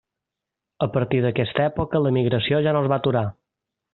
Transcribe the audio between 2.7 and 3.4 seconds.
no es va aturar.